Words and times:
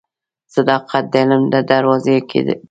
•صداقت 0.55 1.03
د 1.13 1.15
علم 1.21 1.43
د 1.53 1.55
دروازې 1.69 2.15
کلید 2.29 2.45
دی. 2.47 2.55